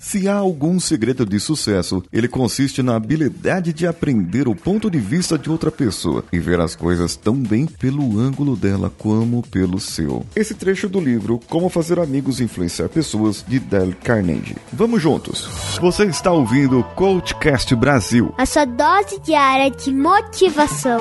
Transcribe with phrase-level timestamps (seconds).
[0.00, 4.98] Se há algum segredo de sucesso, ele consiste na habilidade de aprender o ponto de
[4.98, 9.78] vista de outra pessoa e ver as coisas tão bem pelo ângulo dela como pelo
[9.78, 10.24] seu.
[10.34, 14.56] Esse trecho do livro Como Fazer Amigos e Influenciar Pessoas, de Dale Carnegie.
[14.72, 15.46] Vamos juntos!
[15.78, 18.34] Você está ouvindo o Coachcast Brasil.
[18.38, 21.00] A sua dose diária de motivação.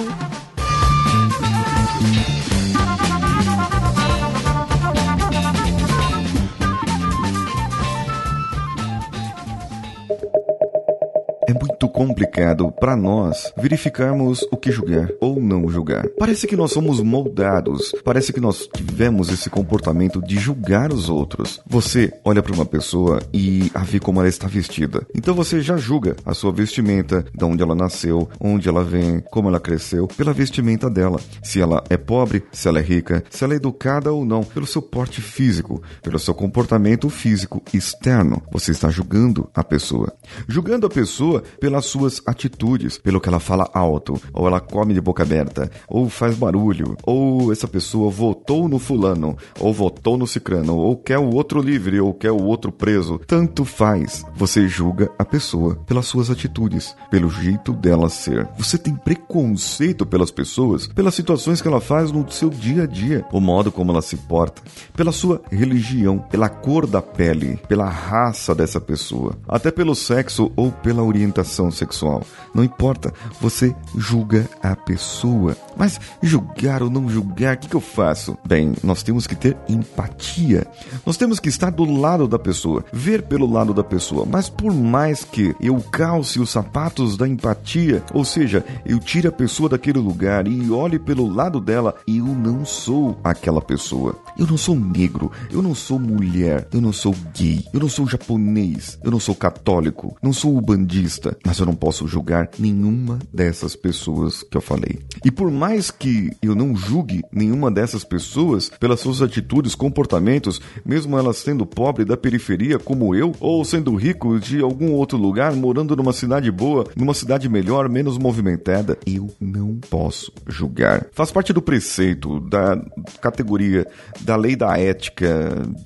[11.99, 16.07] Complicado para nós verificarmos o que julgar ou não julgar.
[16.17, 21.59] Parece que nós somos moldados, parece que nós tivemos esse comportamento de julgar os outros.
[21.67, 25.05] Você olha para uma pessoa e a vê como ela está vestida.
[25.13, 29.49] Então você já julga a sua vestimenta, de onde ela nasceu, onde ela vem, como
[29.49, 31.19] ela cresceu, pela vestimenta dela.
[31.43, 34.65] Se ela é pobre, se ela é rica, se ela é educada ou não, pelo
[34.65, 38.41] seu porte físico, pelo seu comportamento físico externo.
[38.53, 40.13] Você está julgando a pessoa.
[40.47, 45.01] Julgando a pessoa pelas suas atitudes, pelo que ela fala alto, ou ela come de
[45.01, 50.75] boca aberta, ou faz barulho, ou essa pessoa votou no fulano, ou votou no cicrano,
[50.75, 53.19] ou quer o outro livre, ou quer o outro preso.
[53.27, 54.23] Tanto faz.
[54.35, 58.47] Você julga a pessoa pelas suas atitudes, pelo jeito dela ser.
[58.57, 63.25] Você tem preconceito pelas pessoas, pelas situações que ela faz no seu dia a dia,
[63.31, 64.61] o modo como ela se porta,
[64.95, 70.71] pela sua religião, pela cor da pele, pela raça dessa pessoa, até pelo sexo ou
[70.71, 72.21] pela orientação sexual.
[72.53, 75.55] Não importa, você julga a pessoa.
[75.77, 78.37] Mas julgar ou não julgar, o que, que eu faço?
[78.45, 80.67] Bem, nós temos que ter empatia.
[81.05, 84.25] Nós temos que estar do lado da pessoa, ver pelo lado da pessoa.
[84.29, 89.31] Mas por mais que eu calce os sapatos da empatia, ou seja, eu tire a
[89.31, 94.15] pessoa daquele lugar e olhe pelo lado dela, eu não sou aquela pessoa.
[94.37, 98.07] Eu não sou negro, eu não sou mulher, eu não sou gay, eu não sou
[98.07, 103.75] japonês, eu não sou católico, não sou ubandista, mas eu não posso julgar nenhuma dessas
[103.75, 104.99] pessoas que eu falei.
[105.23, 111.17] E por mais que eu não julgue nenhuma dessas pessoas pelas suas atitudes, comportamentos, mesmo
[111.17, 115.95] elas sendo pobre da periferia como eu, ou sendo rico de algum outro lugar, morando
[115.95, 121.05] numa cidade boa, numa cidade melhor, menos movimentada, eu não posso julgar.
[121.11, 122.81] Faz parte do preceito, da
[123.21, 123.85] categoria,
[124.21, 125.29] da lei da ética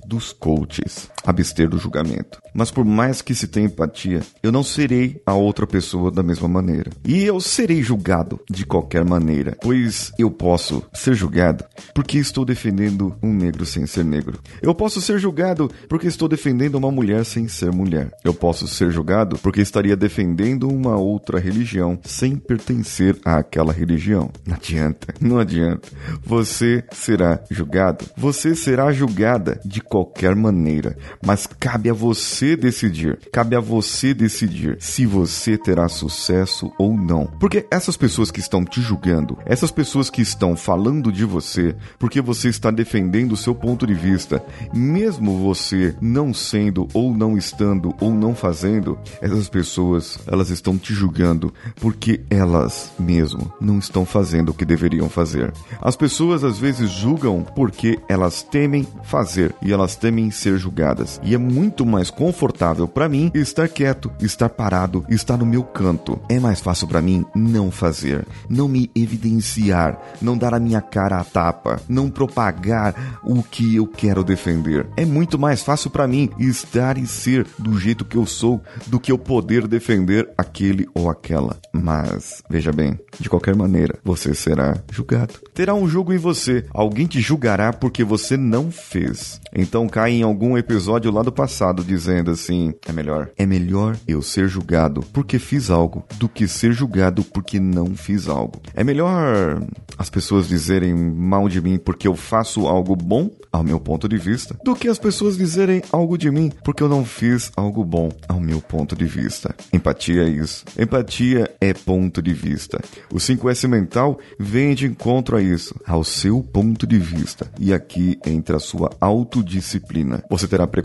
[0.07, 2.41] dos coaches, abster do julgamento.
[2.53, 6.47] Mas por mais que se tenha empatia, eu não serei a outra pessoa da mesma
[6.47, 6.91] maneira.
[7.05, 11.63] E eu serei julgado de qualquer maneira, pois eu posso ser julgado
[11.93, 14.39] porque estou defendendo um negro sem ser negro.
[14.61, 18.11] Eu posso ser julgado porque estou defendendo uma mulher sem ser mulher.
[18.23, 24.29] Eu posso ser julgado porque estaria defendendo uma outra religião sem pertencer àquela religião.
[24.45, 25.89] Não adianta, não adianta.
[26.23, 28.05] Você será julgado.
[28.17, 30.95] Você será julgada de qualquer maneira,
[31.25, 33.19] mas cabe a você decidir.
[33.31, 37.27] Cabe a você decidir se você terá sucesso ou não.
[37.39, 42.21] Porque essas pessoas que estão te julgando, essas pessoas que estão falando de você, porque
[42.21, 47.93] você está defendendo o seu ponto de vista, mesmo você não sendo ou não estando
[47.99, 54.49] ou não fazendo, essas pessoas, elas estão te julgando porque elas mesmo não estão fazendo
[54.49, 55.53] o que deveriam fazer.
[55.81, 61.02] As pessoas às vezes julgam porque elas temem fazer e elas temem ser julgadas.
[61.23, 66.19] E é muito mais confortável para mim estar quieto, estar parado, estar no meu canto.
[66.29, 71.19] É mais fácil para mim não fazer, não me evidenciar, não dar a minha cara
[71.19, 74.87] a tapa, não propagar o que eu quero defender.
[74.95, 78.99] É muito mais fácil para mim estar e ser do jeito que eu sou do
[78.99, 81.57] que eu poder defender aquele ou aquela.
[81.73, 85.33] Mas, veja bem, de qualquer maneira, você será julgado.
[85.53, 86.65] Terá um julgo em você.
[86.73, 89.41] Alguém te julgará porque você não fez.
[89.53, 94.21] Então cai em algum episódio lá do passado dizendo assim: é melhor, é melhor eu
[94.21, 98.61] ser julgado porque fiz algo do que ser julgado porque não fiz algo.
[98.73, 99.61] É melhor
[99.97, 104.17] as pessoas dizerem mal de mim porque eu faço algo bom, ao meu ponto de
[104.17, 108.09] vista, do que as pessoas dizerem algo de mim porque eu não fiz algo bom,
[108.27, 109.55] ao meu ponto de vista.
[109.71, 110.65] Empatia é isso.
[110.77, 112.79] Empatia é ponto de vista.
[113.11, 117.49] O 5S mental vem de encontro a isso, ao seu ponto de vista.
[117.59, 120.23] E aqui entra a sua autodisciplina.
[120.29, 120.82] Você terá preconceito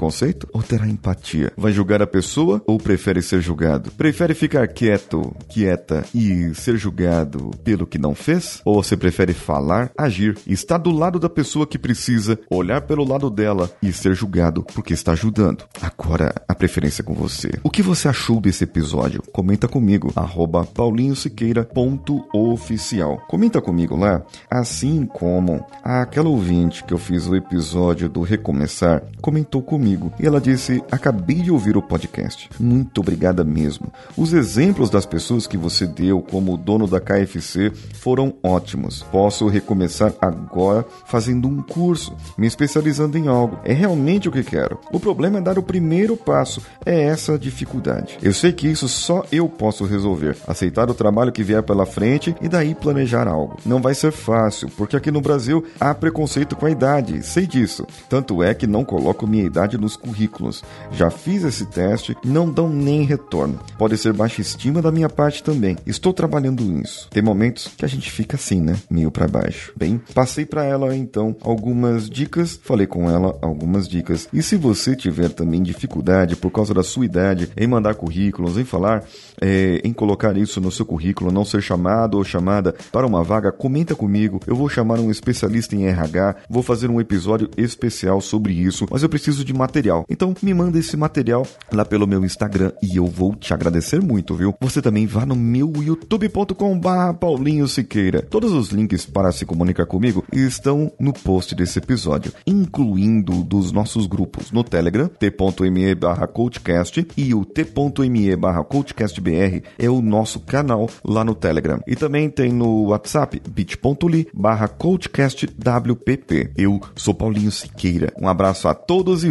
[0.52, 1.52] ou terá empatia?
[1.56, 3.58] Vai julgar a pessoa ou prefere ser julgado?
[3.58, 3.90] julgado?
[3.92, 8.60] Prefere ficar quieto, quieta e ser julgado pelo que não fez?
[8.64, 13.28] Ou você prefere falar, agir, estar do lado da pessoa que precisa, olhar pelo lado
[13.28, 15.64] dela e ser julgado porque está ajudando?
[15.80, 17.50] Agora, a preferência é com você.
[17.62, 19.22] O que você achou desse episódio?
[19.32, 23.18] Comenta comigo, arroba paulinhosiqueira.oficial.
[23.28, 29.60] Comenta comigo lá, assim como aquela ouvinte que eu fiz o episódio do Recomeçar comentou
[29.62, 29.77] comigo
[30.18, 32.50] e ela disse: Acabei de ouvir o podcast.
[32.58, 33.92] Muito obrigada mesmo.
[34.16, 39.02] Os exemplos das pessoas que você deu como dono da KFC foram ótimos.
[39.10, 43.58] Posso recomeçar agora fazendo um curso, me especializando em algo.
[43.64, 44.78] É realmente o que quero.
[44.92, 46.62] O problema é dar o primeiro passo.
[46.84, 48.18] É essa a dificuldade.
[48.22, 50.36] Eu sei que isso só eu posso resolver.
[50.46, 53.56] Aceitar o trabalho que vier pela frente e daí planejar algo.
[53.64, 57.22] Não vai ser fácil, porque aqui no Brasil há preconceito com a idade.
[57.22, 57.86] Sei disso.
[58.08, 60.62] Tanto é que não coloco minha idade nos currículos.
[60.92, 63.58] Já fiz esse teste, não dão nem retorno.
[63.76, 65.76] Pode ser baixa estima da minha parte também.
[65.86, 67.08] Estou trabalhando nisso.
[67.10, 68.76] Tem momentos que a gente fica assim, né?
[68.90, 69.72] Meio para baixo.
[69.76, 74.28] Bem, passei para ela então algumas dicas, falei com ela algumas dicas.
[74.32, 78.64] E se você tiver também dificuldade por causa da sua idade em mandar currículos, em
[78.64, 79.04] falar,
[79.40, 83.50] é, em colocar isso no seu currículo, não ser chamado ou chamada para uma vaga,
[83.50, 84.40] comenta comigo.
[84.46, 89.02] Eu vou chamar um especialista em RH, vou fazer um episódio especial sobre isso, mas
[89.02, 90.06] eu preciso de material.
[90.08, 94.34] Então me manda esse material lá pelo meu Instagram e eu vou te agradecer muito,
[94.34, 94.54] viu?
[94.60, 98.22] Você também vá no meu youtube.com/barra Paulinho Siqueira.
[98.22, 104.06] Todos os links para se comunicar comigo estão no post desse episódio, incluindo dos nossos
[104.06, 110.88] grupos no Telegram, t.me barra coachcast e o t.me barra coachcastbr é o nosso canal
[111.04, 111.80] lá no Telegram.
[111.86, 116.50] E também tem no WhatsApp, bit.ly barra coachcastwpp.
[116.56, 118.12] Eu sou Paulinho Siqueira.
[118.20, 119.30] Um abraço a todos e